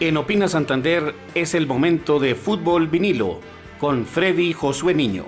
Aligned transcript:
En 0.00 0.16
Opina 0.16 0.46
Santander 0.46 1.12
es 1.34 1.54
el 1.54 1.66
momento 1.66 2.20
de 2.20 2.36
fútbol 2.36 2.86
vinilo 2.86 3.40
con 3.80 4.06
Freddy 4.06 4.52
Josué 4.52 4.94
Niño. 4.94 5.24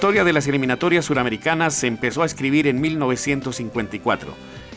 Historia 0.00 0.24
de 0.24 0.32
las 0.32 0.46
eliminatorias 0.46 1.04
suramericanas 1.04 1.74
se 1.74 1.86
empezó 1.86 2.22
a 2.22 2.24
escribir 2.24 2.66
en 2.66 2.80
1954. 2.80 4.32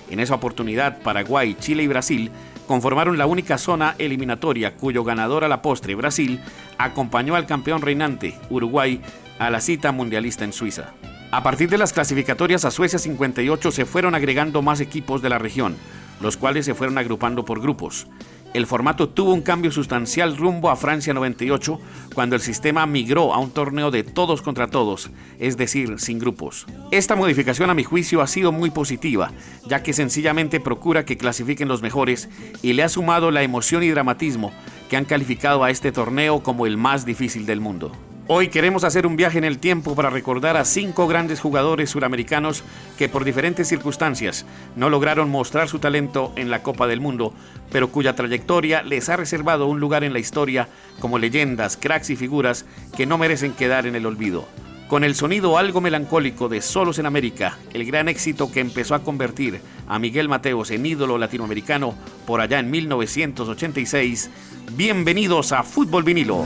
En 0.09 0.19
esa 0.19 0.35
oportunidad, 0.35 1.01
Paraguay, 1.01 1.55
Chile 1.57 1.83
y 1.83 1.87
Brasil 1.87 2.29
conformaron 2.67 3.17
la 3.17 3.25
única 3.25 3.57
zona 3.57 3.95
eliminatoria 3.99 4.75
cuyo 4.75 5.05
ganador 5.05 5.45
a 5.45 5.47
la 5.47 5.61
postre, 5.61 5.95
Brasil, 5.95 6.41
acompañó 6.77 7.35
al 7.35 7.45
campeón 7.45 7.81
reinante, 7.81 8.37
Uruguay, 8.49 8.99
a 9.39 9.49
la 9.49 9.61
cita 9.61 9.93
mundialista 9.93 10.43
en 10.43 10.51
Suiza. 10.51 10.91
A 11.31 11.41
partir 11.41 11.69
de 11.69 11.77
las 11.77 11.93
clasificatorias 11.93 12.65
a 12.65 12.71
Suecia 12.71 12.99
58 12.99 13.71
se 13.71 13.85
fueron 13.85 14.15
agregando 14.15 14.61
más 14.61 14.81
equipos 14.81 15.21
de 15.21 15.29
la 15.29 15.39
región, 15.39 15.77
los 16.19 16.35
cuales 16.35 16.65
se 16.65 16.73
fueron 16.73 16.97
agrupando 16.97 17.45
por 17.45 17.61
grupos 17.61 18.07
el 18.53 18.67
formato 18.67 19.09
tuvo 19.09 19.33
un 19.33 19.41
cambio 19.41 19.71
sustancial 19.71 20.37
rumbo 20.37 20.69
a 20.69 20.75
Francia 20.75 21.13
98 21.13 21.79
cuando 22.13 22.35
el 22.35 22.41
sistema 22.41 22.85
migró 22.85 23.33
a 23.33 23.39
un 23.39 23.51
torneo 23.51 23.89
de 23.89 24.03
todos 24.03 24.41
contra 24.41 24.67
todos, 24.67 25.09
es 25.39 25.57
decir, 25.57 25.99
sin 25.99 26.19
grupos. 26.19 26.67
Esta 26.91 27.15
modificación 27.15 27.69
a 27.69 27.73
mi 27.73 27.83
juicio 27.83 28.21
ha 28.21 28.27
sido 28.27 28.51
muy 28.51 28.69
positiva, 28.69 29.31
ya 29.65 29.81
que 29.81 29.93
sencillamente 29.93 30.59
procura 30.59 31.05
que 31.05 31.17
clasifiquen 31.17 31.67
los 31.67 31.81
mejores 31.81 32.29
y 32.61 32.73
le 32.73 32.83
ha 32.83 32.89
sumado 32.89 33.31
la 33.31 33.41
emoción 33.41 33.83
y 33.83 33.89
dramatismo 33.89 34.51
que 34.89 34.97
han 34.97 35.05
calificado 35.05 35.63
a 35.63 35.71
este 35.71 35.91
torneo 35.91 36.43
como 36.43 36.67
el 36.67 36.77
más 36.77 37.05
difícil 37.05 37.45
del 37.45 37.59
mundo. 37.59 37.91
Hoy 38.25 38.47
queremos 38.47 38.85
hacer 38.85 39.05
un 39.05 39.17
viaje 39.17 39.37
en 39.37 39.43
el 39.43 39.59
tiempo 39.59 39.95
para 39.95 40.09
recordar 40.09 40.55
a 40.55 40.63
cinco 40.63 41.07
grandes 41.09 41.41
jugadores 41.41 41.89
suramericanos 41.89 42.63
que 42.97 43.09
por 43.09 43.25
diferentes 43.25 43.67
circunstancias 43.67 44.45
no 44.77 44.89
lograron 44.89 45.29
mostrar 45.29 45.67
su 45.67 45.79
talento 45.79 46.31
en 46.37 46.49
la 46.49 46.63
Copa 46.63 46.87
del 46.87 47.01
Mundo, 47.01 47.33
pero 47.69 47.91
cuya 47.91 48.15
trayectoria 48.15 48.81
les 48.81 49.09
ha 49.09 49.17
reservado 49.17 49.67
un 49.67 49.81
lugar 49.81 50.05
en 50.05 50.13
la 50.13 50.19
historia 50.19 50.69
como 51.01 51.19
leyendas, 51.19 51.75
cracks 51.75 52.11
y 52.11 52.15
figuras 52.15 52.65
que 52.95 53.05
no 53.05 53.17
merecen 53.17 53.51
quedar 53.51 53.87
en 53.87 53.95
el 53.95 54.05
olvido. 54.05 54.47
Con 54.87 55.03
el 55.03 55.15
sonido 55.15 55.57
algo 55.57 55.81
melancólico 55.81 56.47
de 56.47 56.61
Solos 56.61 56.99
en 56.99 57.05
América, 57.05 57.57
el 57.73 57.85
gran 57.85 58.07
éxito 58.07 58.49
que 58.53 58.61
empezó 58.61 58.95
a 58.95 59.03
convertir 59.03 59.59
a 59.85 59.99
Miguel 59.99 60.29
Mateos 60.29 60.71
en 60.71 60.85
ídolo 60.85 61.17
latinoamericano 61.17 61.93
por 62.25 62.39
allá 62.39 62.59
en 62.59 62.71
1986, 62.71 64.29
bienvenidos 64.77 65.51
a 65.51 65.63
Fútbol 65.63 66.03
Vinilo. 66.03 66.45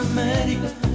América. 0.00 0.89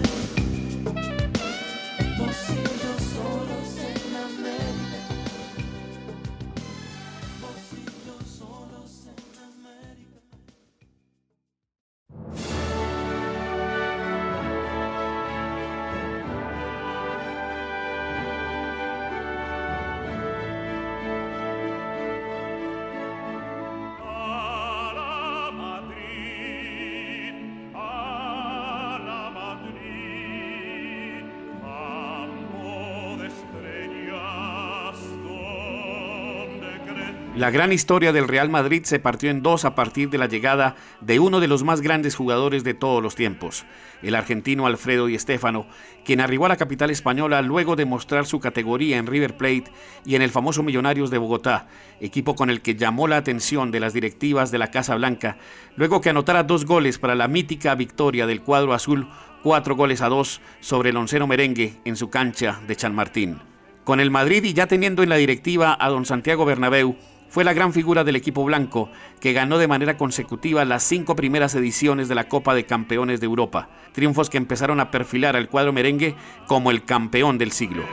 La 37.36 37.52
gran 37.52 37.73
historia 37.73 38.14
del 38.14 38.30
Real 38.30 38.50
Madrid 38.50 38.84
se 38.86 38.98
partió 38.98 39.30
en 39.30 39.42
dos 39.42 39.66
a 39.66 39.76
partir 39.76 40.10
de 40.10 40.18
la 40.18 40.28
llegada 40.28 40.78
de 41.02 41.20
uno 41.20 41.42
de 41.42 41.50
los 41.50 41.66
más 41.66 41.82
grandes 41.82 42.16
jugadores 42.16 42.64
de 42.64 42.73
todos 42.73 43.04
los 43.04 43.16
tiempos, 43.16 43.66
el 44.02 44.16
argentino 44.16 44.68
Alfredo 44.68 45.08
Di 45.08 45.20
Stéfano, 45.20 45.68
quien 46.06 46.22
arribó 46.22 46.46
a 46.46 46.50
la 46.50 46.56
capital 46.56 46.92
española 46.92 47.42
luego 47.42 47.76
de 47.76 47.84
mostrar 47.84 48.26
su 48.26 48.40
categoría 48.40 48.98
en 48.98 49.06
River 49.06 49.36
Plate 49.36 49.66
y 50.06 50.16
en 50.16 50.22
el 50.22 50.32
famoso 50.32 50.64
Millonarios 50.64 51.10
de 51.10 51.18
Bogotá, 51.18 51.68
equipo 52.00 52.36
con 52.36 52.50
el 52.50 52.62
que 52.62 52.76
llamó 52.76 53.06
la 53.06 53.18
atención 53.18 53.70
de 53.70 53.82
las 53.82 53.92
directivas 53.92 54.50
de 54.52 54.58
la 54.58 54.72
Casa 54.72 54.96
Blanca, 54.96 55.36
luego 55.76 56.00
que 56.00 56.12
anotara 56.12 56.44
dos 56.44 56.64
goles 56.64 57.00
para 57.00 57.16
la 57.16 57.28
mítica 57.28 57.76
victoria 57.76 58.28
del 58.28 58.44
cuadro 58.44 58.73
azul, 58.73 59.10
cuatro 59.44 59.76
goles 59.76 60.02
a 60.02 60.08
dos 60.08 60.40
sobre 60.62 60.92
el 60.92 60.98
onceno 60.98 61.28
merengue 61.28 61.73
en 61.84 61.98
su 61.98 62.10
cancha 62.10 62.62
de 62.66 62.76
San 62.76 62.96
Martín. 62.96 63.40
Con 63.84 64.00
el 64.00 64.10
Madrid 64.10 64.44
y 64.46 64.54
ya 64.54 64.67
teniendo 64.67 65.04
en 65.04 65.10
la 65.10 65.17
directiva 65.17 65.78
a 65.80 65.90
don 65.90 66.06
Santiago 66.06 66.46
Bernabéu, 66.46 66.96
fue 67.30 67.43
la 67.43 67.53
gran 67.53 67.73
figura 67.73 68.03
del 68.03 68.15
equipo 68.15 68.43
blanco, 68.43 68.89
que 69.19 69.33
ganó 69.33 69.58
de 69.58 69.67
manera 69.67 69.97
consecutiva 69.97 70.65
las 70.65 70.83
cinco 70.83 71.15
primeras 71.15 71.55
ediciones 71.55 72.08
de 72.08 72.15
la 72.15 72.27
Copa 72.27 72.55
de 72.55 72.65
Campeones 72.65 73.19
de 73.19 73.25
Europa, 73.25 73.69
triunfos 73.91 74.30
que 74.30 74.37
empezaron 74.37 74.80
a 74.80 74.91
perfilar 74.91 75.36
al 75.36 75.49
cuadro 75.49 75.73
merengue 75.73 76.15
como 76.47 76.71
el 76.71 76.83
campeón 76.86 77.37
del 77.37 77.52
siglo. 77.52 77.83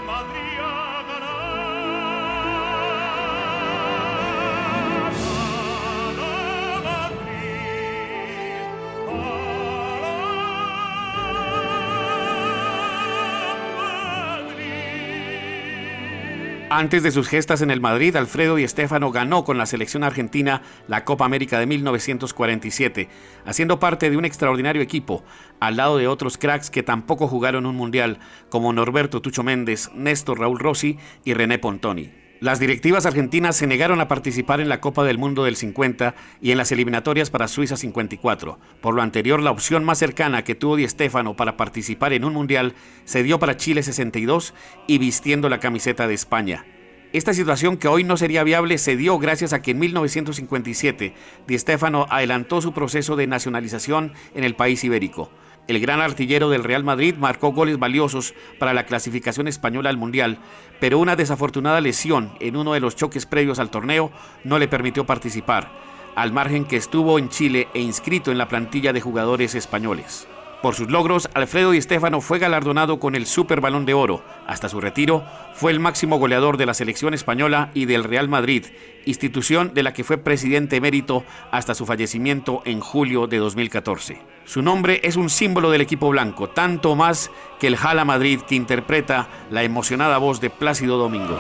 Antes 16.75 17.03
de 17.03 17.11
sus 17.11 17.29
gestas 17.29 17.61
en 17.61 17.71
el 17.71 17.83
Madrid, 17.83 18.17
Alfredo 18.17 18.55
Di 18.55 18.67
Stéfano 18.67 19.13
ganó 19.13 19.45
con 19.45 19.59
la 19.59 19.67
selección 19.67 20.05
argentina 20.05 20.63
la 20.89 21.05
Copa 21.05 21.27
América 21.27 21.59
de 21.59 21.67
1947, 21.67 23.11
haciendo 23.45 23.79
parte 23.79 24.09
de 24.09 24.17
un 24.17 24.25
extraordinario 24.25 24.81
equipo, 24.81 25.23
al 25.61 25.77
lado 25.77 25.99
de 25.99 26.09
otros 26.09 26.39
cracks 26.39 26.71
que 26.71 26.83
tampoco 26.83 27.29
jugaron 27.29 27.67
un 27.67 27.77
mundial, 27.77 28.21
como 28.49 28.73
Norberto 28.73 29.21
Tucho 29.21 29.43
Méndez, 29.43 29.91
Néstor 29.95 30.41
Raúl 30.41 30.59
Rossi 30.59 30.97
y 31.27 31.35
René 31.35 31.59
Pontoni. 31.59 32.22
Las 32.43 32.59
directivas 32.59 33.07
argentinas 33.07 33.57
se 33.57 33.69
negaron 33.69 34.01
a 34.01 34.09
participar 34.09 34.61
en 34.61 34.69
la 34.69 34.81
Copa 34.81 35.05
del 35.05 35.17
Mundo 35.17 35.45
del 35.45 35.55
50 35.55 36.17
y 36.41 36.51
en 36.51 36.59
las 36.59 36.73
eliminatorias 36.73 37.31
para 37.31 37.47
Suiza 37.47 37.77
54. 37.77 38.59
Por 38.81 38.95
lo 38.97 39.03
anterior, 39.03 39.41
la 39.41 39.53
opción 39.53 39.85
más 39.85 39.99
cercana 39.99 40.43
que 40.43 40.57
tuvo 40.57 40.75
Di 40.75 40.89
Stéfano 40.89 41.37
para 41.37 41.57
participar 41.57 42.13
en 42.13 42.25
un 42.25 42.33
mundial 42.33 42.75
se 43.05 43.23
dio 43.23 43.39
para 43.39 43.57
Chile 43.57 43.85
62 43.85 44.55
y 44.89 44.99
vistiendo 44.99 45.49
la 45.49 45.61
camiseta 45.61 46.09
de 46.09 46.15
España. 46.15 46.67
Esta 47.13 47.33
situación 47.33 47.77
que 47.77 47.87
hoy 47.87 48.03
no 48.03 48.17
sería 48.17 48.43
viable 48.43 48.77
se 48.79 48.97
dio 48.97 49.21
gracias 49.21 49.53
a 49.53 49.63
que 49.63 49.71
en 49.71 49.79
1957 49.79 51.15
Di 51.47 51.59
Stéfano 51.61 52.09
adelantó 52.11 52.61
su 52.61 52.73
proceso 52.73 53.15
de 53.15 53.29
nacionalización 53.29 54.15
en 54.35 54.43
el 54.43 54.57
país 54.57 54.83
ibérico. 54.83 55.31
El 55.69 55.79
gran 55.81 56.01
artillero 56.01 56.51
del 56.51 56.65
Real 56.65 56.83
Madrid 56.83 57.15
marcó 57.17 57.53
goles 57.53 57.79
valiosos 57.79 58.35
para 58.59 58.75
la 58.75 58.85
clasificación 58.85 59.47
española 59.47 59.91
al 59.91 59.97
Mundial, 59.97 60.39
pero 60.81 60.99
una 60.99 61.15
desafortunada 61.15 61.81
lesión 61.81 62.33
en 62.41 62.57
uno 62.57 62.73
de 62.73 62.81
los 62.81 62.97
choques 62.97 63.27
previos 63.27 63.61
al 63.61 63.71
torneo 63.71 64.11
no 64.43 64.59
le 64.59 64.67
permitió 64.67 65.07
participar, 65.07 65.71
al 66.17 66.33
margen 66.33 66.65
que 66.65 66.77
estuvo 66.77 67.19
en 67.19 67.29
Chile 67.29 67.69
e 67.75 67.81
inscrito 67.81 68.33
en 68.33 68.39
la 68.39 68.49
plantilla 68.49 68.93
de 68.93 69.01
jugadores 69.01 69.55
españoles. 69.55 70.27
Por 70.63 70.77
sus 70.77 70.89
logros, 70.89 71.29
Alfredo 71.35 71.73
Di 71.73 71.83
Stéfano 71.83 72.21
fue 72.21 72.39
galardonado 72.39 73.01
con 73.01 73.17
el 73.17 73.27
Super 73.27 73.61
Balón 73.61 73.85
de 73.85 73.95
Oro. 73.95 74.23
Hasta 74.47 74.69
su 74.69 74.81
retiro, 74.81 75.25
fue 75.55 75.73
el 75.73 75.81
máximo 75.81 76.19
goleador 76.21 76.57
de 76.57 76.67
la 76.67 76.75
selección 76.75 77.15
española 77.15 77.73
y 77.75 77.87
del 77.87 78.05
Real 78.05 78.29
Madrid, 78.29 78.67
institución 79.05 79.75
de 79.75 79.83
la 79.83 79.93
que 79.93 80.05
fue 80.05 80.19
presidente 80.19 80.77
emérito 80.77 81.25
hasta 81.51 81.75
su 81.75 81.85
fallecimiento 81.85 82.63
en 82.65 82.79
julio 82.79 83.27
de 83.27 83.39
2014. 83.39 84.21
Su 84.45 84.63
nombre 84.63 85.01
es 85.03 85.17
un 85.17 85.31
símbolo 85.31 85.69
del 85.69 85.81
equipo 85.81 86.11
blanco, 86.11 86.49
tanto 86.49 86.95
más 86.95 87.33
que 87.59 87.67
el 87.67 87.77
Jala 87.77 88.05
Madrid 88.05 88.41
que 88.43 88.55
interpreta 88.55 89.27
la 89.51 89.65
emocionada 89.65 90.19
voz 90.19 90.41
de 90.41 90.51
Plácido 90.51 90.97
Domingo. 90.97 91.37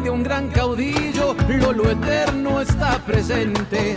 Imagen 0.00 0.04
de 0.04 0.10
un 0.10 0.22
gran 0.22 0.48
caudillo, 0.48 1.36
Lolo 1.48 1.90
eterno 1.90 2.60
está 2.60 2.98
presente. 2.98 3.96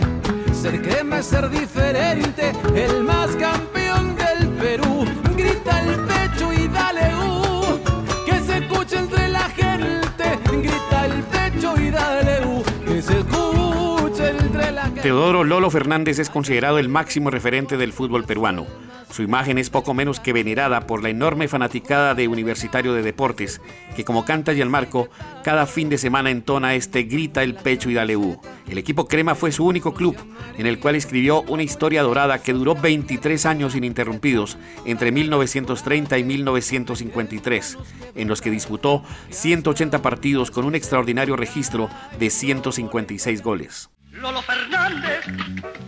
Ser 0.52 0.80
crema 0.82 1.18
es 1.18 1.26
ser 1.26 1.48
diferente, 1.50 2.52
el 2.74 3.02
más 3.02 3.30
campeón 3.36 4.14
del 4.16 4.48
Perú. 4.50 5.04
Grita 5.36 5.80
el 5.82 6.00
pecho 6.00 6.52
y 6.52 6.68
dale 6.68 7.14
U, 7.14 7.80
que 8.26 8.38
se 8.40 8.58
escuche 8.58 8.98
entre 8.98 9.28
la 9.28 9.48
gente. 9.50 10.38
Grita 10.50 11.06
el 11.06 11.22
pecho 11.24 11.74
y 11.80 11.90
dale 11.90 12.46
U, 12.46 12.62
que 12.86 13.02
se 13.02 13.18
escuche 13.18 14.30
entre 14.30 14.72
la 14.72 14.84
gente. 14.84 15.02
Teodoro 15.02 15.44
Lolo 15.44 15.70
Fernández 15.70 16.18
es 16.18 16.30
considerado 16.30 16.78
el 16.78 16.88
máximo 16.88 17.30
referente 17.30 17.76
del 17.76 17.92
fútbol 17.92 18.24
peruano. 18.24 18.66
Su 19.10 19.22
imagen 19.22 19.58
es 19.58 19.70
poco 19.70 19.94
menos 19.94 20.20
que 20.20 20.32
venerada 20.32 20.86
por 20.86 21.02
la 21.02 21.08
enorme 21.08 21.48
fanaticada 21.48 22.14
de 22.14 22.28
Universitario 22.28 22.94
de 22.94 23.02
Deportes, 23.02 23.60
que 23.96 24.04
como 24.04 24.24
canta 24.24 24.52
y 24.52 24.60
el 24.60 24.70
marco, 24.70 25.08
cada 25.44 25.66
fin 25.66 25.88
de 25.88 25.98
semana 25.98 26.30
entona 26.30 26.74
este 26.74 27.04
Grita 27.04 27.42
el 27.42 27.54
pecho 27.54 27.90
y 27.90 27.94
dale 27.94 28.16
U. 28.16 28.40
El 28.68 28.78
equipo 28.78 29.06
Crema 29.06 29.34
fue 29.34 29.52
su 29.52 29.64
único 29.64 29.94
club, 29.94 30.16
en 30.58 30.66
el 30.66 30.78
cual 30.78 30.96
escribió 30.96 31.42
una 31.42 31.62
historia 31.62 32.02
dorada 32.02 32.42
que 32.42 32.52
duró 32.52 32.74
23 32.74 33.46
años 33.46 33.74
ininterrumpidos, 33.74 34.58
entre 34.84 35.12
1930 35.12 36.18
y 36.18 36.24
1953, 36.24 37.78
en 38.14 38.28
los 38.28 38.40
que 38.40 38.50
disputó 38.50 39.04
180 39.30 40.02
partidos 40.02 40.50
con 40.50 40.64
un 40.64 40.74
extraordinario 40.74 41.36
registro 41.36 41.88
de 42.18 42.30
156 42.30 43.42
goles. 43.42 43.90
Lolo 44.12 44.42
Fernández, 44.42 45.24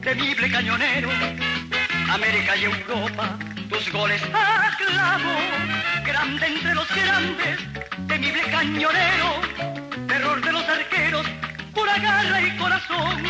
temible 0.02 0.50
cañonero, 0.50 1.08
América 2.16 2.56
y 2.56 2.64
Europa, 2.64 3.38
tus 3.68 3.92
goles 3.92 4.22
aclamo, 4.32 5.34
grande 6.02 6.46
entre 6.46 6.74
los 6.74 6.88
grandes, 6.88 7.58
temible 8.08 8.42
cañonero, 8.50 9.34
terror 10.08 10.40
de 10.40 10.50
los 10.50 10.66
arqueros, 10.66 11.26
pura 11.74 11.98
garra 11.98 12.40
y 12.40 12.56
corazón, 12.56 13.22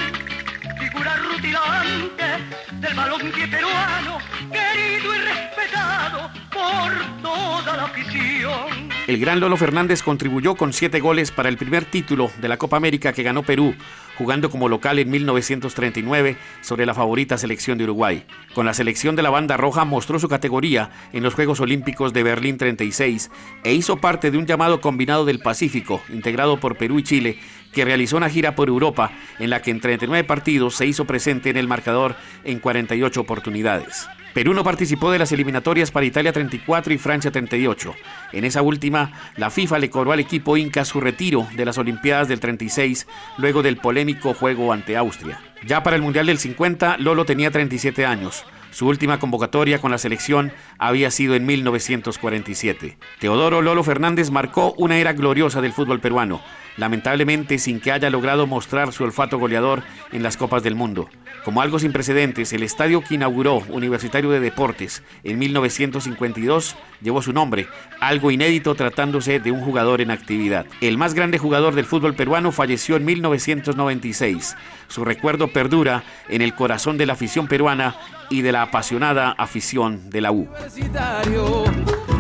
figura 0.79 1.17
rutilante 1.17 2.27
del 2.75 2.95
balompié 2.95 3.49
peruano, 3.49 4.19
querido 4.53 5.15
y 5.17 5.19
respetado 5.19 6.31
por 6.53 7.23
toda 7.23 7.77
la 7.77 7.85
afición. 7.87 8.86
El 9.07 9.21
gran 9.21 9.39
Lolo 9.39 9.57
Fernández 9.57 10.03
contribuyó 10.03 10.57
con 10.57 10.73
siete 10.73 10.99
goles 10.99 11.31
para 11.31 11.49
el 11.49 11.57
primer 11.57 11.85
título 11.85 12.29
de 12.41 12.49
la 12.49 12.57
Copa 12.57 12.77
América 12.77 13.13
que 13.13 13.23
ganó 13.23 13.45
Perú, 13.45 13.73
jugando 14.19 14.51
como 14.51 14.69
local 14.69 14.99
en 14.99 15.09
1939 15.09 16.37
sobre 16.61 16.87
la 16.87 16.95
favorita 16.95 17.39
selección 17.39 17.79
de 17.79 17.85
Uruguay. 17.85 18.25
Con 18.53 18.67
la 18.67 18.75
selección 18.75 19.15
de 19.15 19.23
la 19.23 19.31
banda 19.31 19.57
roja 19.57 19.85
mostró 19.85 20.19
su 20.19 20.29
categoría 20.29 20.91
en 21.13 21.23
los 21.23 21.35
Juegos 21.35 21.61
Olímpicos 21.61 22.13
de 22.13 22.25
Berlín 22.25 22.59
36 22.59 23.31
e 23.63 23.75
hizo 23.75 23.99
parte 23.99 24.33
de 24.33 24.39
un 24.39 24.47
llamado 24.47 24.81
combinado 24.81 25.25
del 25.25 25.39
Pacífico, 25.39 26.03
integrado 26.13 26.59
por 26.59 26.77
Perú 26.77 26.99
y 26.99 27.05
Chile, 27.05 27.39
que 27.73 27.85
realizó 27.85 28.17
una 28.17 28.29
gira 28.29 28.57
por 28.57 28.67
Europa 28.67 29.13
en 29.39 29.51
la 29.51 29.63
que 29.63 29.71
en 29.71 29.81
39 29.81 30.25
partidos 30.25 30.75
se 30.75 30.87
hizo 30.87 31.05
presente 31.05 31.49
en 31.49 31.59
el 31.59 31.69
marcador 31.69 32.17
en 32.43 32.59
48 32.59 33.21
oportunidades. 33.21 34.09
Perú 34.37 34.53
no 34.53 34.65
participó 34.65 35.11
de 35.11 35.19
las 35.19 35.33
eliminatorias 35.33 35.91
para 35.91 36.05
Italia 36.05 36.31
34 36.31 36.93
y 36.93 36.99
Francia 36.99 37.31
38. 37.31 37.95
En 38.33 38.45
esa 38.45 38.61
última, 38.61 39.13
la 39.39 39.49
FIFA 39.49 39.79
le 39.79 39.89
cobró 39.89 40.13
al 40.13 40.21
equipo 40.21 40.59
inca 40.59 40.85
su 40.85 41.01
retiro 41.01 41.49
de 41.55 41.65
las 41.65 41.79
Olimpiadas 41.79 42.29
del 42.29 42.39
36 42.39 43.07
luego 43.39 43.63
del 43.63 43.79
polémico 43.79 44.35
juego 44.35 44.75
ante 44.75 44.99
Austria. 44.99 45.41
Ya 45.65 45.83
para 45.83 45.97
el 45.97 46.03
Mundial 46.03 46.27
del 46.27 46.37
50, 46.37 46.99
Lolo 46.99 47.25
tenía 47.25 47.51
37 47.51 48.05
años. 48.05 48.45
Su 48.73 48.87
última 48.89 49.19
convocatoria 49.19 49.79
con 49.79 49.91
la 49.91 49.97
selección 49.97 50.53
había 50.77 51.11
sido 51.11 51.35
en 51.35 51.47
1947. 51.47 52.99
Teodoro 53.19 53.63
Lolo 53.63 53.85
Fernández 53.85 54.31
marcó 54.31 54.75
una 54.77 54.99
era 54.99 55.15
gloriosa 55.15 55.63
del 55.63 55.73
fútbol 55.73 56.01
peruano, 56.01 56.43
lamentablemente 56.77 57.59
sin 57.59 57.81
que 57.81 57.93
haya 57.93 58.11
logrado 58.11 58.47
mostrar 58.47 58.93
su 58.93 59.05
olfato 59.05 59.39
goleador 59.39 59.83
en 60.13 60.23
las 60.23 60.37
Copas 60.37 60.63
del 60.63 60.75
Mundo. 60.75 61.09
Como 61.45 61.63
algo 61.63 61.79
sin 61.79 61.93
precedentes, 61.93 62.53
el 62.53 62.63
estadio 62.65 63.03
que 63.03 63.15
inauguró 63.15 63.63
Universitario 63.69 64.31
de 64.31 64.41
Deportes 64.41 65.03
en 65.23 65.39
1952 65.39 66.77
llevó 67.03 67.23
su 67.23 67.33
nombre, 67.33 67.69
algo 68.01 68.31
inédito 68.31 68.75
tratándose 68.75 69.39
de 69.39 69.53
un 69.53 69.61
jugador 69.61 70.01
en 70.01 70.11
actividad. 70.11 70.67
El 70.81 70.99
más 70.99 71.15
grande 71.15 71.39
jugador 71.39 71.75
del 71.75 71.85
fútbol 71.85 72.15
peruano 72.15 72.51
falleció 72.51 72.97
en 72.97 73.05
1996. 73.05 74.57
Su 74.89 75.05
recuerdo 75.05 75.49
perdura 75.49 76.03
en 76.29 76.43
el 76.43 76.55
corazón 76.55 76.99
de 76.99 77.07
la 77.07 77.13
afición 77.13 77.47
peruana 77.47 77.95
y 78.29 78.43
de 78.43 78.53
la 78.53 78.63
apasionada 78.63 79.31
afición 79.31 80.11
de 80.11 80.21
la 80.21 80.33
U. 80.33 80.49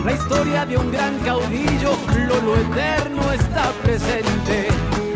La 0.05 0.13
historia 0.13 0.65
de 0.65 0.77
un 0.79 0.93
gran 0.93 1.19
caudillo, 1.19 1.96
Lolo 2.29 2.57
eterno 2.57 3.33
está 3.33 3.71
presente. 3.83 4.69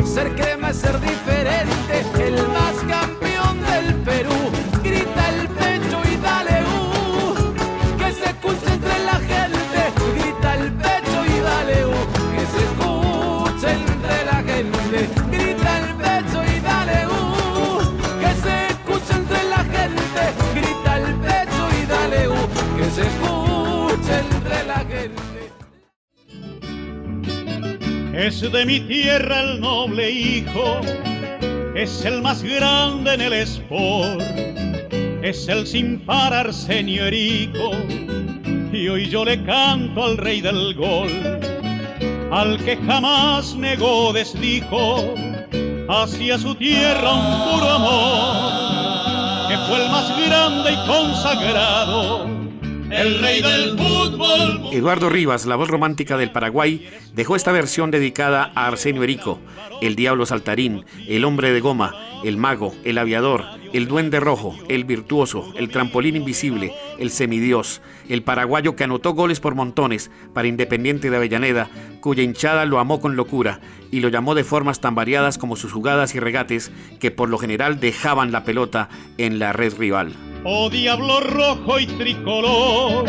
Ser 0.05 0.35
crema 0.35 0.71
es 0.71 0.77
ser 0.77 1.01
diferente, 1.01 2.05
el 2.27 2.35
más 2.49 2.77
campeón 2.89 3.61
del 3.63 3.95
Perú. 4.05 4.20
Es 28.21 28.43
de 28.43 28.67
mi 28.67 28.81
tierra 28.81 29.41
el 29.41 29.63
noble 29.63 30.11
hijo, 30.11 30.83
es 31.75 32.05
el 32.05 32.21
más 32.21 32.43
grande 32.43 33.15
en 33.15 33.23
el 33.23 33.33
sport, 33.33 34.21
es 35.23 35.49
el 35.49 35.67
sin 35.67 36.01
par 36.01 36.35
Arsenio 36.35 37.07
Erico, 37.07 37.71
y 38.75 38.89
hoy 38.89 39.09
yo 39.09 39.25
le 39.25 39.43
canto 39.45 40.05
al 40.05 40.19
rey 40.19 40.43
del 40.43 40.75
gol, 40.75 41.11
al 42.31 42.63
que 42.63 42.77
jamás 42.77 43.55
negó 43.55 44.13
desdijo 44.13 45.15
hacia 45.89 46.37
su 46.37 46.55
tierra 46.57 47.15
un 47.15 47.53
puro 47.53 47.71
amor, 47.71 49.49
que 49.49 49.57
fue 49.67 49.83
el 49.83 49.91
más 49.91 50.27
grande 50.27 50.73
y 50.73 50.87
consagrado, 50.87 52.29
el 52.91 53.21
rey 53.21 53.43
del 53.43 53.79
fútbol. 53.79 54.69
Eduardo 54.73 55.09
Rivas, 55.09 55.47
la 55.47 55.57
voz 55.57 55.69
romántica 55.69 56.17
del 56.17 56.33
Paraguay, 56.33 56.89
dejó 57.15 57.37
esta 57.37 57.53
versión 57.53 57.91
dedicada 57.91 58.51
a 58.55 58.67
Arsenio 58.67 59.03
Erico, 59.03 59.39
el 59.81 59.97
diablo 59.97 60.27
saltarín, 60.27 60.85
el 61.07 61.25
hombre 61.25 61.53
de 61.53 61.61
goma, 61.61 61.95
el 62.25 62.37
mago, 62.37 62.75
el 62.85 62.99
aviador, 62.99 63.45
el 63.73 63.89
duende 63.89 64.21
rojo, 64.21 64.57
el 64.69 64.85
virtuoso, 64.85 65.53
el 65.57 65.69
trampolín 65.71 66.17
invisible, 66.17 66.75
el 66.99 67.11
semidios, 67.11 67.81
el 68.09 68.23
paraguayo 68.23 68.77
que 68.77 68.85
anotó 68.85 69.15
goles 69.15 69.41
por 69.41 69.55
montones 69.55 70.11
para 70.35 70.49
Independiente 70.49 71.11
de 71.11 71.17
Avellaneda, 71.17 71.69
cuya 72.01 72.23
hinchada 72.23 72.65
lo 72.65 72.79
amó 72.79 73.01
con 73.01 73.17
locura 73.17 73.61
y 73.91 74.01
lo 74.01 74.09
llamó 74.09 74.35
de 74.35 74.45
formas 74.45 74.81
tan 74.81 74.95
variadas 74.95 75.39
como 75.39 75.57
sus 75.57 75.73
jugadas 75.73 76.15
y 76.15 76.21
regates 76.21 76.71
que 76.99 77.11
por 77.11 77.29
lo 77.29 77.39
general 77.39 77.81
dejaban 77.81 78.33
la 78.33 78.45
pelota 78.45 78.89
en 79.19 79.39
la 79.39 79.53
red 79.53 79.75
rival. 79.77 80.15
Oh 80.45 80.71
diablo 80.71 81.21
rojo 81.21 81.79
y 81.79 81.87
tricolor, 81.87 83.05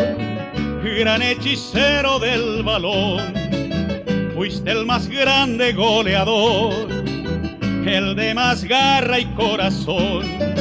gran 0.98 1.22
hechicero 1.22 2.18
del 2.18 2.62
balón, 2.62 3.32
fuiste 4.34 4.70
el 4.70 4.84
más 4.84 5.08
grande 5.08 5.72
goleador, 5.72 6.88
el 7.86 8.14
de 8.14 8.34
más 8.34 8.64
garra 8.64 9.18
y 9.18 9.26
corazón, 9.34 10.51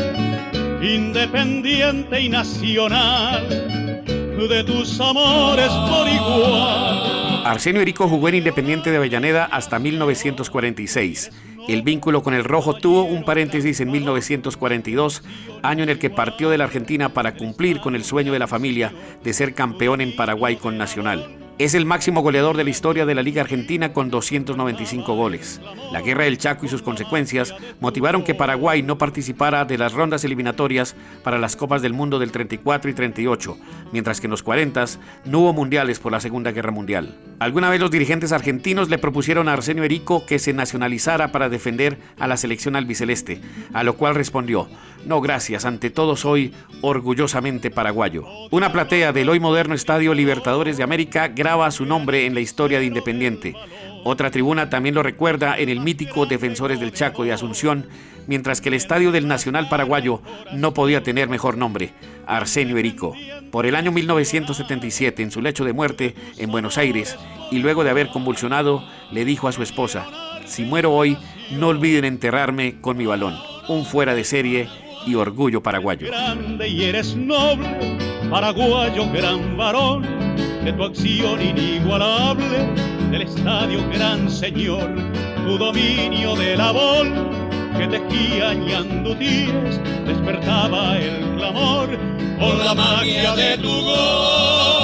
independiente 0.82 2.22
y 2.22 2.30
nacional, 2.30 3.48
de 3.48 4.64
tus 4.64 5.00
amores 5.00 5.70
por 5.70 6.08
igual. 6.08 7.44
Arsenio 7.46 7.82
Erico 7.82 8.08
jugó 8.08 8.30
en 8.30 8.36
Independiente 8.36 8.90
de 8.90 8.98
Avellaneda 8.98 9.46
hasta 9.46 9.78
1946. 9.78 11.32
El 11.68 11.84
vínculo 11.84 12.24
con 12.24 12.34
el 12.34 12.44
rojo 12.44 12.74
tuvo 12.74 13.04
un 13.04 13.24
paréntesis 13.24 13.80
en 13.82 13.92
1942, 13.92 15.24
año 15.62 15.84
en 15.84 15.90
el 15.90 16.00
que 16.00 16.10
partió 16.10 16.50
de 16.50 16.58
la 16.58 16.64
Argentina 16.64 17.10
para 17.10 17.36
cumplir 17.36 17.82
con 17.82 17.96
el 17.96 18.04
sueño 18.04 18.34
de 18.34 18.40
la 18.40 18.48
familia 18.48 18.92
de 19.24 19.34
ser 19.34 19.54
campeón 19.54 20.02
en 20.02 20.16
Paraguay 20.16 20.56
con 20.56 20.78
Nacional. 20.78 21.41
Es 21.62 21.76
el 21.76 21.86
máximo 21.86 22.24
goleador 22.24 22.58
de 22.58 22.64
la 22.64 22.72
historia 22.72 23.06
de 23.06 23.14
la 23.14 23.22
Liga 23.22 23.44
Argentina 23.44 23.94
con 23.94 24.10
295 24.10 25.14
goles. 25.14 25.62
La 25.92 26.02
guerra 26.02 26.24
del 26.24 26.40
Chaco 26.40 26.66
y 26.66 26.70
sus 26.70 26.82
consecuencias 26.82 27.54
motivaron 27.80 28.24
que 28.24 28.34
Paraguay 28.34 28.82
no 28.82 28.98
participara 28.98 29.64
de 29.64 29.78
las 29.78 29.94
rondas 29.94 30.24
eliminatorias 30.24 30.96
para 31.24 31.38
las 31.38 31.56
Copas 31.56 31.84
del 31.84 31.94
Mundo 31.94 32.18
del 32.18 32.32
34 32.32 32.90
y 32.90 32.96
38, 32.96 33.58
mientras 33.92 34.20
que 34.20 34.26
en 34.26 34.32
los 34.32 34.42
40 34.42 34.86
no 35.26 35.42
hubo 35.42 35.54
mundiales 35.54 36.00
por 36.00 36.12
la 36.12 36.20
Segunda 36.20 36.52
Guerra 36.52 36.72
Mundial. 36.72 37.16
Alguna 37.38 37.70
vez 37.70 37.80
los 37.80 37.92
dirigentes 37.92 38.32
argentinos 38.32 38.90
le 38.90 38.98
propusieron 38.98 39.48
a 39.48 39.54
Arsenio 39.54 39.84
Erico 39.84 40.26
que 40.26 40.40
se 40.40 40.54
nacionalizara 40.54 41.32
para 41.32 41.48
defender 41.48 42.00
a 42.18 42.26
la 42.26 42.38
selección 42.38 42.76
albiceleste, 42.76 43.40
a 43.72 43.84
lo 43.84 43.98
cual 43.98 44.16
respondió, 44.16 44.68
No, 45.06 45.20
gracias, 45.20 45.66
ante 45.66 45.90
todo 45.90 46.16
soy 46.16 46.54
orgullosamente 46.82 47.72
paraguayo. 47.72 48.26
Una 48.52 48.72
platea 48.72 49.12
del 49.12 49.30
hoy 49.30 49.40
moderno 49.40 49.74
Estadio 49.74 50.14
Libertadores 50.14 50.78
de 50.78 50.84
América 50.84 51.28
graba 51.28 51.72
su 51.72 51.86
nombre 51.86 52.26
en 52.26 52.36
la 52.36 52.40
historia 52.40 52.80
de 52.80 52.86
Independiente. 52.86 53.56
Otra 54.04 54.32
tribuna 54.32 54.70
también 54.70 54.96
lo 54.96 55.04
recuerda 55.04 55.58
en 55.58 55.70
el 55.70 55.80
mítico 55.80 56.26
Defensores 56.26 56.80
del 56.80 56.94
Chaco 56.94 57.24
de 57.24 57.34
Asunción, 57.34 57.88
mientras 58.28 58.62
que 58.62 58.70
el 58.70 58.76
Estadio 58.76 59.12
del 59.12 59.28
Nacional 59.28 59.70
Paraguayo 59.70 60.22
no 60.54 60.74
podía 60.74 61.04
tener 61.04 61.30
mejor 61.30 61.58
nombre, 61.58 61.94
Arsenio 62.28 62.78
Erico. 62.78 63.16
Por 63.52 63.66
el 63.66 63.76
año 63.76 63.92
1977, 63.92 65.24
en 65.24 65.32
su 65.32 65.42
lecho 65.42 65.66
de 65.66 65.74
muerte 65.74 66.16
en 66.38 66.52
Buenos 66.52 66.78
Aires, 66.78 67.18
y 67.52 67.60
luego 67.60 67.84
de 67.84 67.90
haber 67.90 68.10
convulsionado, 68.10 68.84
le 69.12 69.26
dijo 69.26 69.48
a 69.48 69.52
su 69.52 69.64
esposa, 69.64 70.08
si 70.46 70.64
muero 70.64 70.92
hoy, 70.92 71.18
no 71.52 71.68
olviden 71.68 72.06
enterrarme 72.06 72.80
con 72.82 72.98
mi 72.98 73.06
balón. 73.06 73.36
Un 73.68 73.86
fuera 73.86 74.16
de 74.16 74.24
serie 74.24 74.68
y 75.06 75.16
orgullo 75.16 75.62
paraguayo. 75.62 76.08
Grande 76.08 76.68
y 76.68 76.84
eres 76.84 77.16
noble, 77.16 77.98
paraguayo 78.30 79.10
gran 79.12 79.58
varón, 79.58 80.06
de 80.64 80.74
tu 80.74 80.84
acción 80.84 81.42
inigualable, 81.42 82.70
del 83.12 83.24
estadio 83.24 83.80
gran 83.90 84.30
señor, 84.30 84.96
tu 85.46 85.58
dominio 85.58 86.36
de 86.36 86.56
la 86.56 86.72
bol, 86.72 87.12
que 87.78 87.88
tejía 87.88 88.54
ñandutíes, 88.54 89.80
despertaba 90.06 90.98
el 90.98 91.36
clamor 91.38 91.90
con 92.40 92.60
la 92.60 92.74
magia 92.74 93.36
de 93.36 93.58
tu 93.58 93.70
gol. 93.70 94.81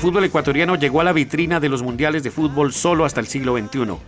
Fútbol 0.00 0.24
ecuatoriano 0.24 0.76
llegó 0.76 1.02
a 1.02 1.04
la 1.04 1.12
vitrina 1.12 1.60
de 1.60 1.68
los 1.68 1.82
mundiales 1.82 2.22
de 2.22 2.30
fútbol 2.30 2.72
solo 2.72 3.04
hasta 3.04 3.20
el 3.20 3.26
siglo 3.26 3.58
XXI. 3.58 3.98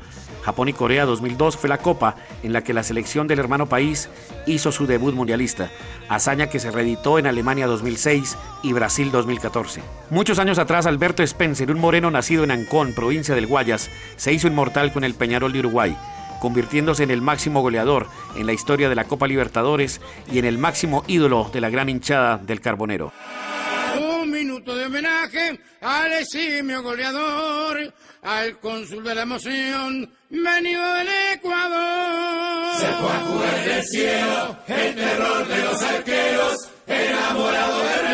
Japón 0.43 0.71
y 0.71 0.73
Corea 0.73 1.05
2002 1.05 1.59
fue 1.59 1.69
la 1.69 1.77
copa 1.77 2.17
en 2.43 2.55
la 2.55 2.65
que 2.65 2.73
la 2.73 2.83
selección 2.83 3.29
del 3.29 3.39
hermano 3.39 3.69
país 3.69 4.09
hizo 4.47 4.73
su 4.73 4.87
debut 4.87 5.15
mundialista, 5.15 5.71
hazaña 6.09 6.47
que 6.47 6.61
se 6.61 6.71
reeditó 6.71 7.19
en 7.19 7.27
Alemania 7.27 7.67
2006 7.67 8.39
y 8.63 8.73
Brasil 8.73 9.13
2014. 9.13 9.83
Muchos 10.09 10.39
años 10.39 10.59
atrás, 10.59 10.87
Alberto 10.87 11.23
Spencer, 11.23 11.71
un 11.71 11.79
moreno 11.79 12.11
nacido 12.11 12.43
en 12.43 12.53
Ancón, 12.53 12.95
provincia 12.95 13.35
del 13.35 13.47
Guayas, 13.47 13.91
se 14.17 14.33
hizo 14.33 14.49
inmortal 14.49 14.95
con 14.95 15.05
el 15.05 15.13
Peñarol 15.13 15.53
de 15.53 15.59
Uruguay, 15.59 15.95
convirtiéndose 16.41 17.03
en 17.03 17.11
el 17.11 17.21
máximo 17.21 17.61
goleador 17.61 18.07
en 18.35 18.47
la 18.47 18.55
historia 18.55 18.89
de 18.89 18.95
la 18.95 19.05
Copa 19.05 19.27
Libertadores 19.27 20.01
y 20.33 20.39
en 20.39 20.47
el 20.47 20.57
máximo 20.57 21.05
ídolo 21.07 21.51
de 21.53 21.61
la 21.61 21.69
gran 21.69 21.91
hinchada 21.91 22.39
del 22.39 22.63
Carbonero. 22.63 23.13
Homenaje 24.93 25.59
al 25.81 26.13
eximio 26.13 26.83
goleador, 26.83 27.95
al 28.21 28.59
cónsul 28.61 29.03
de 29.03 29.15
la 29.15 29.23
emoción, 29.23 30.13
venido 30.29 30.93
del 30.93 31.09
Ecuador. 31.33 32.79
Se 32.79 32.87
fue 32.89 33.11
a 33.11 33.21
jugar 33.21 33.59
en 33.65 33.71
el 33.71 33.85
cielo, 33.85 34.59
el 34.69 34.95
terror 34.95 35.49
de 35.49 35.65
los 35.65 35.83
arqueros, 35.83 36.69
enamorado 36.87 37.79
de 37.85 38.12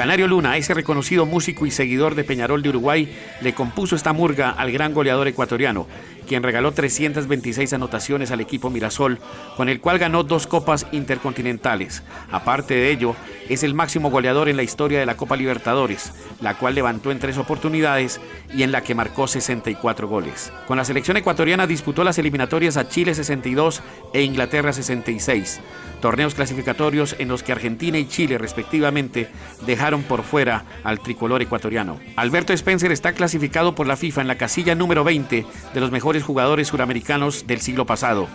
Canario 0.00 0.28
Luna, 0.28 0.56
ese 0.56 0.72
reconocido 0.72 1.26
músico 1.26 1.66
y 1.66 1.70
seguidor 1.70 2.14
de 2.14 2.24
Peñarol 2.24 2.62
de 2.62 2.70
Uruguay, 2.70 3.06
le 3.42 3.52
compuso 3.52 3.94
esta 3.94 4.14
murga 4.14 4.48
al 4.48 4.72
gran 4.72 4.94
goleador 4.94 5.28
ecuatoriano, 5.28 5.86
quien 6.30 6.44
regaló 6.44 6.70
326 6.70 7.72
anotaciones 7.72 8.30
al 8.30 8.40
equipo 8.40 8.70
Mirasol, 8.70 9.18
con 9.56 9.68
el 9.68 9.80
cual 9.80 9.98
ganó 9.98 10.22
dos 10.22 10.46
copas 10.46 10.86
intercontinentales. 10.92 12.04
Aparte 12.30 12.74
de 12.74 12.92
ello, 12.92 13.16
es 13.48 13.64
el 13.64 13.74
máximo 13.74 14.12
goleador 14.12 14.48
en 14.48 14.56
la 14.56 14.62
historia 14.62 15.00
de 15.00 15.06
la 15.06 15.16
Copa 15.16 15.34
Libertadores, 15.34 16.12
la 16.40 16.54
cual 16.54 16.76
levantó 16.76 17.10
en 17.10 17.18
tres 17.18 17.36
oportunidades 17.36 18.20
y 18.54 18.62
en 18.62 18.70
la 18.70 18.82
que 18.82 18.94
marcó 18.94 19.26
64 19.26 20.06
goles. 20.06 20.52
Con 20.68 20.76
la 20.76 20.84
selección 20.84 21.16
ecuatoriana 21.16 21.66
disputó 21.66 22.04
las 22.04 22.16
eliminatorias 22.16 22.76
a 22.76 22.88
Chile 22.88 23.12
62 23.12 23.82
e 24.14 24.22
Inglaterra 24.22 24.72
66, 24.72 25.60
torneos 26.00 26.36
clasificatorios 26.36 27.16
en 27.18 27.26
los 27.26 27.42
que 27.42 27.50
Argentina 27.50 27.98
y 27.98 28.06
Chile 28.06 28.38
respectivamente 28.38 29.28
dejaron 29.66 30.04
por 30.04 30.22
fuera 30.22 30.64
al 30.84 31.00
tricolor 31.00 31.42
ecuatoriano. 31.42 31.98
Alberto 32.14 32.52
Spencer 32.52 32.92
está 32.92 33.14
clasificado 33.14 33.74
por 33.74 33.88
la 33.88 33.96
FIFA 33.96 34.20
en 34.20 34.28
la 34.28 34.38
casilla 34.38 34.76
número 34.76 35.02
20 35.02 35.44
de 35.74 35.80
los 35.80 35.90
mejores 35.90 36.19
jugadores 36.22 36.68
suramericanos 36.68 37.46
del 37.46 37.60
siglo 37.60 37.86
pasado. 37.86 38.28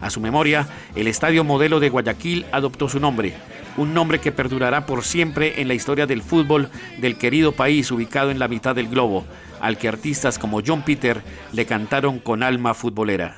A 0.00 0.10
su 0.10 0.20
memoria, 0.20 0.66
el 0.96 1.06
Estadio 1.06 1.44
Modelo 1.44 1.78
de 1.78 1.88
Guayaquil 1.88 2.44
adoptó 2.50 2.88
su 2.88 2.98
nombre, 2.98 3.34
un 3.76 3.94
nombre 3.94 4.18
que 4.18 4.32
perdurará 4.32 4.84
por 4.84 5.04
siempre 5.04 5.60
en 5.60 5.68
la 5.68 5.74
historia 5.74 6.06
del 6.06 6.22
fútbol 6.22 6.70
del 6.98 7.16
querido 7.16 7.52
país 7.52 7.90
ubicado 7.92 8.30
en 8.30 8.38
la 8.40 8.48
mitad 8.48 8.74
del 8.74 8.88
globo, 8.88 9.24
al 9.60 9.78
que 9.78 9.88
artistas 9.88 10.38
como 10.38 10.60
John 10.66 10.82
Peter 10.82 11.22
le 11.52 11.66
cantaron 11.66 12.18
con 12.18 12.42
alma 12.42 12.74
futbolera. 12.74 13.36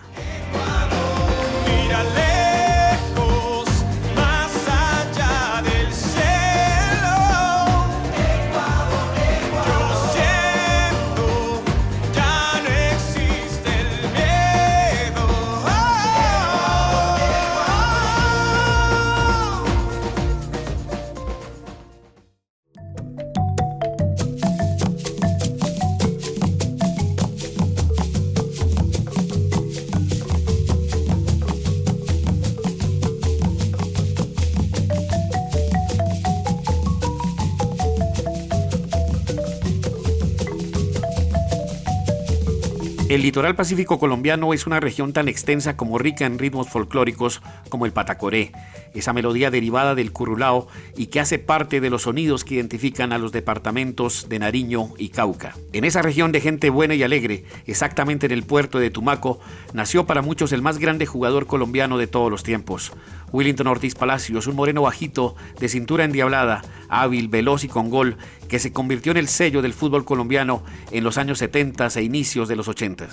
Litoral 43.24 43.54
pacífico 43.54 43.98
colombiano 43.98 44.52
es 44.52 44.66
una 44.66 44.80
región 44.80 45.14
tan 45.14 45.28
extensa 45.28 45.78
como 45.78 45.96
rica 45.96 46.26
en 46.26 46.38
ritmos 46.38 46.68
folclóricos 46.68 47.40
como 47.70 47.86
el 47.86 47.92
patacoré, 47.92 48.52
esa 48.92 49.14
melodía 49.14 49.50
derivada 49.50 49.94
del 49.94 50.12
currulao 50.12 50.68
y 50.94 51.06
que 51.06 51.20
hace 51.20 51.38
parte 51.38 51.80
de 51.80 51.88
los 51.88 52.02
sonidos 52.02 52.44
que 52.44 52.56
identifican 52.56 53.14
a 53.14 53.18
los 53.18 53.32
departamentos 53.32 54.28
de 54.28 54.40
Nariño 54.40 54.90
y 54.98 55.08
Cauca. 55.08 55.56
En 55.72 55.84
esa 55.84 56.02
región 56.02 56.32
de 56.32 56.42
gente 56.42 56.68
buena 56.68 56.96
y 56.96 57.02
alegre, 57.02 57.46
exactamente 57.66 58.26
en 58.26 58.32
el 58.32 58.42
puerto 58.42 58.78
de 58.78 58.90
Tumaco, 58.90 59.40
nació 59.72 60.04
para 60.04 60.20
muchos 60.20 60.52
el 60.52 60.60
más 60.60 60.76
grande 60.76 61.06
jugador 61.06 61.46
colombiano 61.46 61.96
de 61.96 62.06
todos 62.06 62.30
los 62.30 62.42
tiempos. 62.42 62.92
Willington 63.34 63.66
Ortiz 63.66 63.96
Palacios, 63.96 64.46
un 64.46 64.54
moreno 64.54 64.82
bajito, 64.82 65.34
de 65.58 65.68
cintura 65.68 66.04
endiablada, 66.04 66.62
hábil, 66.88 67.26
veloz 67.26 67.64
y 67.64 67.68
con 67.68 67.90
gol, 67.90 68.16
que 68.48 68.60
se 68.60 68.72
convirtió 68.72 69.10
en 69.10 69.18
el 69.18 69.26
sello 69.26 69.60
del 69.60 69.72
fútbol 69.72 70.04
colombiano 70.04 70.62
en 70.92 71.02
los 71.02 71.18
años 71.18 71.38
70 71.38 71.88
e 71.96 72.02
inicios 72.04 72.46
de 72.46 72.54
los 72.54 72.68
80. 72.68 73.08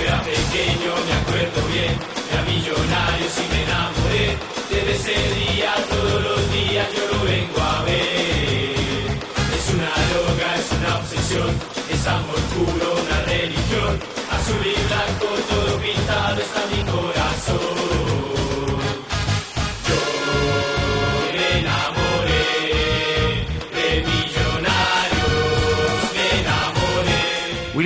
Era 0.00 0.22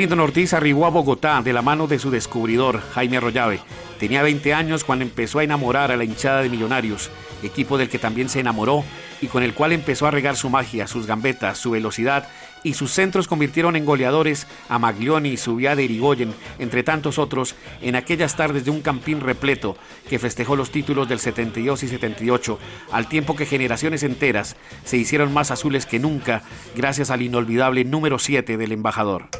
Willington 0.07 0.25
Ortiz 0.25 0.53
arribó 0.53 0.87
a 0.87 0.91
Bogotá 0.91 1.43
de 1.43 1.53
la 1.53 1.63
mano 1.63 1.89
de 1.89 1.99
su 1.99 2.13
descubridor, 2.13 2.81
Jaime 2.95 3.17
Arroyave. 3.17 3.59
Tenía 3.99 4.23
20 4.23 4.55
años 4.55 4.85
cuando 4.85 5.05
empezó 5.05 5.41
a 5.41 5.43
enamorar 5.43 5.91
a 5.91 5.97
la 5.97 6.05
hinchada 6.05 6.43
de 6.43 6.49
Millonarios, 6.49 7.11
equipo 7.43 7.77
del 7.77 7.89
que 7.89 7.99
también 7.99 8.29
se 8.29 8.39
enamoró 8.39 8.85
y 9.21 9.27
con 9.27 9.43
el 9.43 9.53
cual 9.53 9.73
empezó 9.73 10.07
a 10.07 10.13
regar 10.13 10.37
su 10.37 10.49
magia, 10.49 10.87
sus 10.87 11.09
gambetas, 11.09 11.59
su 11.59 11.73
velocidad 11.73 12.29
y 12.63 12.75
sus 12.75 12.93
centros 12.93 13.27
convirtieron 13.27 13.75
en 13.75 13.85
goleadores 13.85 14.47
a 14.69 14.79
Maglioni, 14.79 15.37
Subiade 15.37 15.83
y 15.83 15.87
Irigoyen, 15.87 16.33
entre 16.61 16.85
tantos 16.85 17.19
otros, 17.19 17.57
en 17.83 17.97
aquellas 17.97 18.37
tardes 18.37 18.65
de 18.65 18.71
un 18.71 18.83
campín 18.83 19.21
repleto 19.21 19.77
que 20.09 20.21
festejó 20.21 20.55
los 20.55 20.71
títulos 20.71 21.09
del 21.09 21.19
72 21.19 21.83
y 21.83 21.89
78, 21.89 22.61
al 22.93 23.09
tiempo 23.09 23.35
que 23.35 23.45
generaciones 23.45 24.05
enteras 24.05 24.55
se 24.85 24.99
hicieron 24.99 25.35
más 25.35 25.51
azules 25.51 25.85
que 25.85 25.99
nunca 25.99 26.45
gracias 26.77 27.11
al 27.11 27.23
inolvidable 27.23 27.83
número 27.85 28.21
7 28.21 28.57
del 28.57 28.71
embajador. 28.71 29.31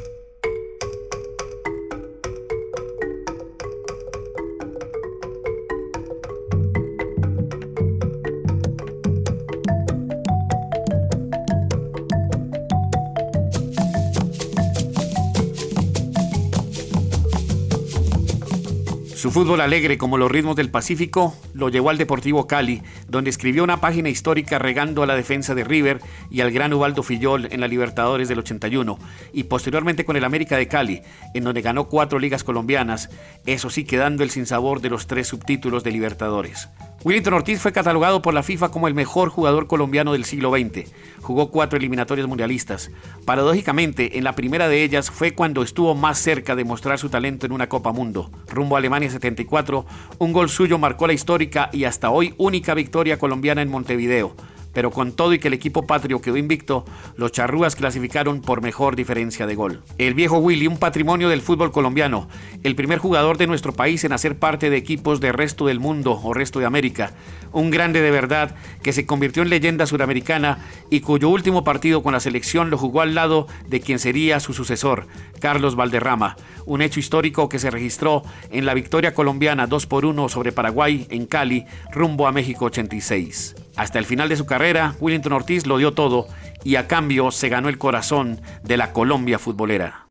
Fútbol 19.37 19.61
alegre 19.61 19.99
como 19.99 20.17
los 20.17 20.31
ritmos 20.31 20.57
del 20.57 20.71
Pacífico 20.71 21.37
lo 21.53 21.69
llevó 21.69 21.91
al 21.91 21.99
Deportivo 21.99 22.47
Cali, 22.47 22.83
donde 23.07 23.29
escribió 23.29 23.65
una 23.65 23.83
página 23.83 24.09
histórica 24.09 24.59
regando 24.59 25.03
a 25.03 25.07
la 25.07 25.15
defensa 25.15 25.55
de 25.55 25.63
River 25.63 26.01
y 26.31 26.41
al 26.41 26.51
gran 26.53 26.73
Ubaldo 26.73 27.03
Fillol 27.03 27.47
en 27.53 27.61
la 27.61 27.69
Libertadores 27.69 28.29
del 28.29 28.39
81, 28.39 28.99
y 29.35 29.43
posteriormente 29.43 30.07
con 30.07 30.17
el 30.17 30.25
América 30.25 30.57
de 30.57 30.69
Cali, 30.69 31.03
en 31.35 31.45
donde 31.45 31.61
ganó 31.61 31.91
cuatro 31.91 32.19
ligas 32.19 32.45
colombianas, 32.45 33.11
eso 33.45 33.69
sí 33.69 33.85
quedando 33.85 34.23
el 34.23 34.31
sinsabor 34.31 34.81
de 34.81 34.89
los 34.89 35.07
tres 35.07 35.29
subtítulos 35.29 35.85
de 35.85 35.91
Libertadores. 35.91 36.71
Willington 37.05 37.35
Ortiz 37.35 37.61
fue 37.61 37.73
catalogado 37.73 38.21
por 38.23 38.35
la 38.35 38.43
FIFA 38.43 38.71
como 38.71 38.89
el 38.89 38.95
mejor 38.95 39.29
jugador 39.29 39.67
colombiano 39.67 40.13
del 40.13 40.25
siglo 40.25 40.51
XX. 40.51 40.91
Jugó 41.21 41.51
cuatro 41.51 41.77
eliminatorias 41.77 42.27
mundialistas. 42.27 42.91
Paradójicamente, 43.25 44.19
en 44.19 44.25
la 44.25 44.35
primera 44.35 44.69
de 44.69 44.83
ellas 44.83 45.11
fue 45.11 45.33
cuando 45.33 45.63
estuvo 45.63 45.95
más 45.95 46.19
cerca 46.19 46.57
de 46.57 46.65
mostrar 46.65 46.99
su 46.99 47.09
talento 47.09 47.47
en 47.47 47.53
una 47.53 47.69
Copa 47.69 47.93
Mundo. 47.93 48.31
Rumbo 48.49 48.77
a 48.77 48.79
Alemania 48.79 49.11
74, 49.11 49.87
un 50.19 50.33
gol 50.33 50.49
suyo 50.49 50.79
marcó 50.79 51.07
la 51.07 51.13
histórica 51.13 51.71
y 51.73 51.85
hasta 51.85 52.11
hoy 52.11 52.35
única 52.39 52.75
victoria 52.75 53.19
colombiana 53.19 53.63
en 53.63 53.71
Montevideo 53.71 54.35
pero 54.77 54.91
con 54.91 55.13
todo 55.13 55.33
y 55.33 55.39
que 55.39 55.49
el 55.49 55.55
equipo 55.55 55.87
patrio 55.87 56.21
quedó 56.21 56.37
invicto, 56.37 56.85
los 57.17 57.33
charrúas 57.33 57.77
clasificaron 57.77 58.43
por 58.43 58.61
mejor 58.61 58.95
diferencia 58.95 59.47
de 59.47 59.55
gol. 59.55 59.83
El 59.97 60.13
viejo 60.13 60.37
Willy, 60.37 60.67
un 60.67 60.77
patrimonio 60.77 61.31
del 61.31 61.41
fútbol 61.41 61.73
colombiano, 61.73 62.29
el 62.63 62.77
primer 62.77 62.99
jugador 62.99 63.39
de 63.39 63.47
nuestro 63.47 63.73
país 63.73 64.05
en 64.05 64.13
hacer 64.13 64.39
parte 64.39 64.69
de 64.69 64.77
equipos 64.77 65.19
del 65.19 65.33
resto 65.33 65.65
del 65.65 65.81
mundo 65.81 66.21
o 66.23 66.35
resto 66.35 66.59
de 66.59 66.67
América, 66.67 67.15
un 67.53 67.71
grande 67.71 68.03
de 68.03 68.11
verdad 68.11 68.55
que 68.83 68.93
se 68.93 69.07
convirtió 69.07 69.43
en 69.43 69.49
leyenda 69.49 69.87
suramericana 69.87 70.59
y 70.91 71.01
cuyo 71.01 71.31
último 71.31 71.65
partido 71.65 72.03
con 72.03 72.13
la 72.13 72.21
selección 72.21 72.69
lo 72.69 72.77
jugó 72.77 73.01
al 73.01 73.15
lado 73.15 73.47
de 73.69 73.81
quien 73.81 73.99
sería 73.99 74.41
su 74.41 74.53
sucesor, 74.53 75.07
Carlos 75.41 75.75
Valderrama, 75.75 76.37
un 76.67 76.83
hecho 76.83 77.01
histórico 77.01 77.49
que 77.49 77.59
se 77.59 77.71
registró 77.71 78.25
en 78.51 78.67
la 78.67 78.75
victoria 78.75 79.15
colombiana 79.15 79.67
2 79.67 79.87
por 79.87 80.05
1 80.05 80.29
sobre 80.29 80.53
Paraguay 80.53 81.07
en 81.09 81.25
Cali, 81.25 81.65
rumbo 81.91 82.27
a 82.27 82.33
México 82.33 82.67
86. 82.67 83.66
Hasta 83.77 83.99
el 83.99 84.07
final 84.07 84.29
de 84.29 84.37
su 84.37 84.47
carrera, 84.47 84.95
Willington 85.01 85.35
Ortiz 85.35 85.67
lo 85.67 85.79
dio 85.79 85.93
todo 85.93 86.27
y 86.65 86.77
a 86.77 86.89
cambio 86.89 87.31
se 87.31 87.49
ganó 87.49 87.69
el 87.69 87.79
corazón 87.79 88.41
de 88.63 88.77
la 88.77 88.93
Colombia 88.93 89.39
futbolera. 89.39 90.07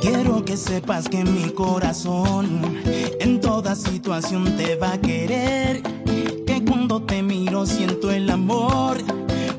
Quiero 0.00 0.44
que 0.44 0.56
sepas 0.56 1.08
que 1.08 1.24
mi 1.24 1.50
corazón 1.50 2.80
en 3.20 3.40
toda 3.40 3.74
situación 3.76 4.56
te 4.56 4.74
va 4.76 4.94
a 4.94 5.00
querer. 5.00 5.82
Que 6.46 6.64
cuando 6.64 7.02
te 7.02 7.22
miro 7.22 7.66
siento 7.66 8.10
el 8.10 8.28
amor 8.28 8.98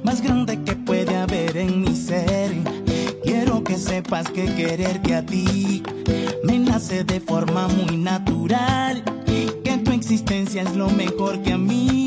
más 0.03 0.21
grande 0.21 0.61
que 0.63 0.75
puede 0.75 1.15
haber 1.15 1.57
en 1.57 1.81
mi 1.81 1.95
ser. 1.95 2.51
Quiero 3.23 3.63
que 3.63 3.77
sepas 3.77 4.29
que 4.29 4.45
quererte 4.55 5.15
a 5.15 5.25
ti 5.25 5.83
me 6.43 6.57
nace 6.57 7.03
de 7.03 7.19
forma 7.19 7.67
muy 7.67 7.97
natural. 7.97 9.03
Que 9.63 9.77
tu 9.77 9.91
existencia 9.91 10.63
es 10.63 10.75
lo 10.75 10.89
mejor 10.89 11.41
que 11.43 11.53
a 11.53 11.57
mí 11.57 12.00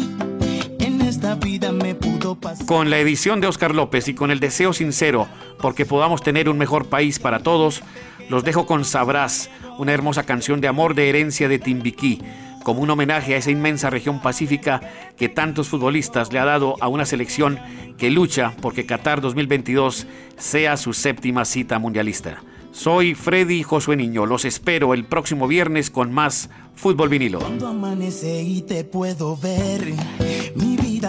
en 1.34 1.38
esta 1.38 1.46
vida 1.46 1.72
me 1.72 1.94
pudo 1.94 2.34
pasar. 2.34 2.66
Con 2.66 2.90
la 2.90 2.98
edición 2.98 3.40
de 3.40 3.46
Oscar 3.46 3.74
López 3.74 4.08
y 4.08 4.14
con 4.14 4.30
el 4.30 4.40
deseo 4.40 4.72
sincero 4.72 5.28
porque 5.60 5.86
podamos 5.86 6.22
tener 6.22 6.48
un 6.48 6.58
mejor 6.58 6.86
país 6.86 7.18
para 7.18 7.40
todos, 7.40 7.82
los 8.28 8.44
dejo 8.44 8.66
con 8.66 8.84
Sabrás, 8.84 9.50
una 9.78 9.92
hermosa 9.92 10.24
canción 10.24 10.60
de 10.60 10.68
amor 10.68 10.94
de 10.94 11.08
herencia 11.08 11.48
de 11.48 11.58
Timbiquí, 11.58 12.20
como 12.62 12.80
un 12.80 12.90
homenaje 12.90 13.34
a 13.34 13.38
esa 13.38 13.50
inmensa 13.50 13.90
región 13.90 14.22
pacífica 14.22 14.80
que 15.16 15.28
tantos 15.28 15.68
futbolistas 15.68 16.32
le 16.32 16.38
ha 16.38 16.44
dado 16.44 16.76
a 16.80 16.88
una 16.88 17.04
selección 17.04 17.58
que 17.98 18.10
lucha 18.10 18.54
porque 18.60 18.86
Qatar 18.86 19.20
2022 19.20 20.06
sea 20.38 20.76
su 20.76 20.92
séptima 20.92 21.44
cita 21.44 21.78
mundialista. 21.78 22.42
Soy 22.72 23.14
Freddy 23.14 23.62
Josué 23.62 23.96
Niño, 23.96 24.26
los 24.26 24.44
espero 24.44 24.94
el 24.94 25.04
próximo 25.04 25.46
viernes 25.46 25.90
con 25.90 26.12
más 26.12 26.50
Fútbol 26.74 27.08
Vinilo. 27.08 27.38
Cuando 27.38 27.68
amanece 27.68 28.42
y 28.42 28.62
te 28.62 28.82
puedo 28.82 29.36
ver, 29.36 29.94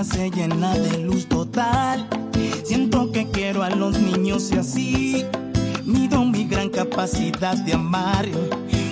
se 0.03 0.29
llena 0.29 0.77
de 0.77 0.97
luz 0.97 1.25
total. 1.27 2.07
Siento 2.63 3.11
que 3.11 3.27
quiero 3.27 3.63
a 3.63 3.69
los 3.69 3.97
niños 3.97 4.51
y 4.51 4.57
así 4.57 5.25
mido 5.85 6.25
mi 6.25 6.45
gran 6.45 6.69
capacidad 6.69 7.55
de 7.57 7.73
amar. 7.73 8.27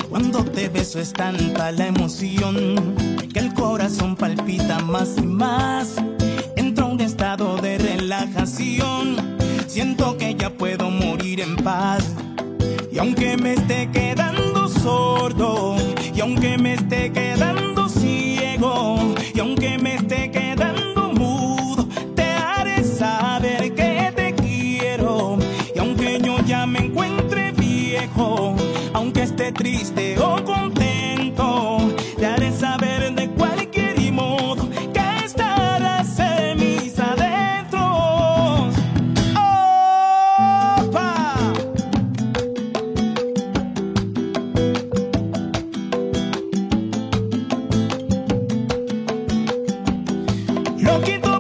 Cuando 0.10 0.46
te 0.46 0.70
beso 0.70 1.00
es 1.00 1.12
tanta 1.12 1.72
la 1.72 1.88
emoción 1.88 2.96
que 3.34 3.40
el 3.40 3.54
corazón 3.54 4.16
palpita 4.16 4.80
más 4.80 5.18
y 5.18 5.28
más. 5.28 5.96
Entro 6.56 6.86
a 6.86 6.90
un 6.90 7.02
estado 7.02 7.58
de 7.58 7.78
relajación. 7.78 9.38
Siento 9.68 10.18
que 10.18 10.36
ya 10.36 10.52
puedo 10.52 10.90
morir 10.90 11.42
en 11.42 11.58
paz. 11.58 12.06
Y 12.92 13.00
aunque 13.00 13.36
me 13.36 13.54
esté 13.54 13.90
quedando 13.92 14.70
sordo, 14.70 15.76
y 16.16 16.22
aunque 16.22 16.58
me 16.58 16.76
esté 16.76 17.12
quedando 17.12 17.90
ciego, 17.90 19.16
y 19.34 19.40
aunque 19.40 19.80
me 19.80 19.96
esté 19.96 20.30
quedando 20.30 20.43
esté 29.34 29.52
triste 29.52 30.16
o 30.20 30.44
contento, 30.44 31.80
te 32.18 32.26
haré 32.26 32.52
saber 32.52 33.16
de 33.16 33.28
cualquier 33.30 34.14
modo 34.14 34.70
que 34.70 35.26
estarás 35.26 36.20
en 36.20 36.60
mis 36.60 37.00
adentros. 37.00 38.76
¡Opa! 40.78 41.54
Loquito 50.78 51.32
por 51.32 51.33